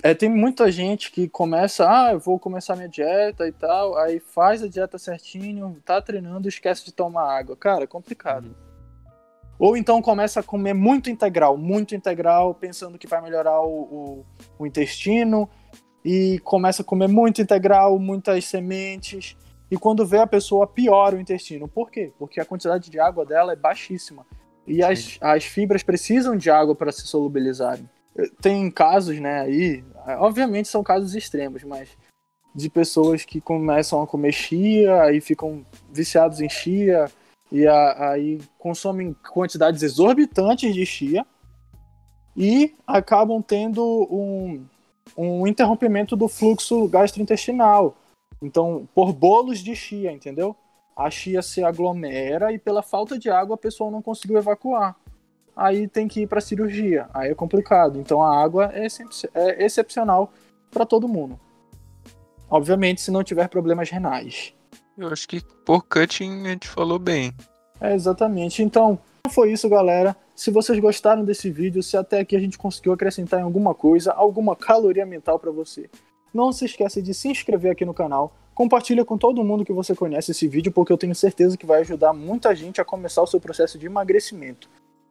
É, 0.02 0.14
tem 0.14 0.28
muita 0.28 0.70
gente 0.72 1.10
que 1.10 1.28
começa, 1.28 1.86
ah, 1.86 2.12
eu 2.12 2.18
vou 2.18 2.38
começar 2.38 2.74
minha 2.74 2.88
dieta 2.88 3.46
e 3.46 3.52
tal, 3.52 3.98
aí 3.98 4.18
faz 4.18 4.62
a 4.62 4.68
dieta 4.68 4.98
certinho, 4.98 5.76
tá 5.84 6.00
treinando 6.00 6.46
e 6.46 6.48
esquece 6.48 6.84
de 6.86 6.92
tomar 6.92 7.30
água. 7.30 7.54
Cara, 7.54 7.84
é 7.84 7.86
complicado. 7.86 8.46
Uhum. 8.46 8.54
Ou 9.58 9.76
então 9.76 10.00
começa 10.00 10.40
a 10.40 10.42
comer 10.42 10.72
muito 10.72 11.10
integral, 11.10 11.58
muito 11.58 11.94
integral, 11.94 12.54
pensando 12.54 12.98
que 12.98 13.06
vai 13.06 13.20
melhorar 13.20 13.60
o, 13.60 13.66
o, 13.68 14.26
o 14.58 14.66
intestino, 14.66 15.48
e 16.02 16.38
começa 16.40 16.80
a 16.80 16.84
comer 16.84 17.08
muito 17.08 17.42
integral, 17.42 17.98
muitas 17.98 18.46
sementes, 18.46 19.36
e 19.70 19.76
quando 19.76 20.06
vê 20.06 20.18
a 20.18 20.26
pessoa 20.26 20.66
piora 20.66 21.16
o 21.16 21.20
intestino. 21.20 21.68
Por 21.68 21.90
quê? 21.90 22.10
Porque 22.18 22.40
a 22.40 22.44
quantidade 22.44 22.90
de 22.90 22.98
água 22.98 23.24
dela 23.24 23.52
é 23.52 23.56
baixíssima. 23.56 24.26
E 24.66 24.82
as, 24.82 25.18
as 25.20 25.44
fibras 25.44 25.82
precisam 25.82 26.36
de 26.36 26.50
água 26.50 26.74
para 26.74 26.90
se 26.90 27.06
solubilizarem. 27.06 27.88
Tem 28.40 28.70
casos, 28.70 29.18
né, 29.20 29.40
aí, 29.42 29.84
obviamente 30.18 30.68
são 30.68 30.82
casos 30.82 31.14
extremos, 31.14 31.62
mas 31.62 31.96
de 32.54 32.68
pessoas 32.68 33.24
que 33.24 33.40
começam 33.40 34.02
a 34.02 34.06
comer 34.06 34.32
chia, 34.32 35.02
aí 35.02 35.20
ficam 35.20 35.64
viciados 35.92 36.40
em 36.40 36.48
chia, 36.48 37.10
e 37.52 37.66
a, 37.66 38.10
aí 38.10 38.40
consomem 38.58 39.14
quantidades 39.32 39.82
exorbitantes 39.82 40.74
de 40.74 40.84
chia, 40.84 41.24
e 42.36 42.74
acabam 42.86 43.40
tendo 43.40 43.82
um, 44.10 44.64
um 45.16 45.46
interrompimento 45.46 46.16
do 46.16 46.28
fluxo 46.28 46.88
gastrointestinal. 46.88 47.96
Então, 48.42 48.88
por 48.94 49.12
bolos 49.12 49.60
de 49.60 49.76
chia, 49.76 50.12
entendeu? 50.12 50.56
a 51.00 51.10
chia 51.10 51.40
se 51.40 51.64
aglomera 51.64 52.52
e 52.52 52.58
pela 52.58 52.82
falta 52.82 53.18
de 53.18 53.30
água 53.30 53.54
a 53.54 53.58
pessoa 53.58 53.90
não 53.90 54.02
conseguiu 54.02 54.36
evacuar. 54.36 54.94
Aí 55.60 55.86
tem 55.86 56.08
que 56.08 56.22
ir 56.22 56.26
para 56.26 56.40
cirurgia. 56.40 57.06
Aí 57.12 57.30
é 57.30 57.34
complicado. 57.34 57.98
Então 57.98 58.22
a 58.22 58.42
água 58.42 58.70
é, 58.72 58.86
é 59.34 59.66
excepcional 59.66 60.32
para 60.70 60.86
todo 60.86 61.06
mundo. 61.06 61.38
Obviamente, 62.48 63.02
se 63.02 63.10
não 63.10 63.22
tiver 63.22 63.46
problemas 63.48 63.90
renais. 63.90 64.54
Eu 64.96 65.08
acho 65.08 65.28
que 65.28 65.42
por 65.66 65.84
cutting 65.84 66.46
a 66.46 66.48
gente 66.48 66.66
falou 66.66 66.98
bem. 66.98 67.34
É, 67.78 67.94
exatamente. 67.94 68.62
Então, 68.62 68.98
foi 69.30 69.52
isso, 69.52 69.68
galera. 69.68 70.16
Se 70.34 70.50
vocês 70.50 70.78
gostaram 70.80 71.24
desse 71.24 71.50
vídeo, 71.50 71.82
se 71.82 71.94
até 71.94 72.20
aqui 72.20 72.34
a 72.34 72.40
gente 72.40 72.56
conseguiu 72.56 72.94
acrescentar 72.94 73.40
em 73.40 73.42
alguma 73.42 73.74
coisa, 73.74 74.12
alguma 74.12 74.56
caloria 74.56 75.04
mental 75.04 75.38
para 75.38 75.50
você, 75.50 75.90
não 76.32 76.52
se 76.52 76.64
esqueça 76.64 77.02
de 77.02 77.12
se 77.12 77.28
inscrever 77.28 77.72
aqui 77.72 77.84
no 77.84 77.92
canal, 77.92 78.32
Compartilha 78.60 79.06
com 79.06 79.16
todo 79.16 79.42
mundo 79.42 79.64
que 79.64 79.72
você 79.72 79.94
conhece 79.94 80.32
esse 80.32 80.46
vídeo, 80.46 80.70
porque 80.70 80.92
eu 80.92 80.98
tenho 80.98 81.14
certeza 81.14 81.56
que 81.56 81.64
vai 81.64 81.80
ajudar 81.80 82.12
muita 82.12 82.54
gente 82.54 82.78
a 82.78 82.84
começar 82.84 83.22
o 83.22 83.26
seu 83.26 83.40
processo 83.40 83.78
de 83.78 83.86
emagrecimento. 83.86 84.68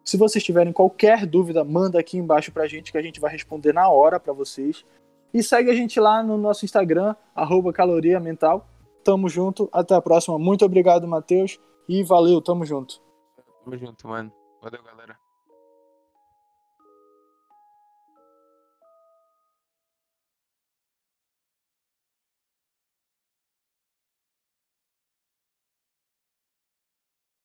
Se 0.10 0.18
vocês 0.18 0.44
tiverem 0.44 0.74
qualquer 0.74 1.24
dúvida, 1.24 1.64
manda 1.64 2.00
aqui 2.00 2.18
embaixo 2.18 2.52
pra 2.52 2.66
gente 2.66 2.92
que 2.92 2.98
a 2.98 3.02
gente 3.02 3.20
vai 3.20 3.32
responder 3.32 3.72
na 3.72 3.90
hora 3.90 4.20
para 4.20 4.34
vocês. 4.34 4.84
E 5.32 5.44
segue 5.44 5.70
a 5.70 5.76
gente 5.76 6.00
lá 6.00 6.24
no 6.24 6.36
nosso 6.36 6.66
Instagram, 6.66 7.16
arroba 7.36 7.72
caloria 7.72 8.20
mental. 8.20 8.68
Tamo 9.04 9.30
junto, 9.30 9.70
até 9.72 9.94
a 9.94 10.02
próxima. 10.02 10.40
Muito 10.40 10.66
obrigado, 10.66 11.08
Matheus. 11.08 11.60
E 11.88 12.04
valeu, 12.04 12.42
tamo 12.42 12.66
junto. 12.66 13.00
Tamo 13.64 13.78
junto, 13.78 14.08
mano. 14.08 14.34
Valeu, 14.60 14.82
galera. 14.82 15.29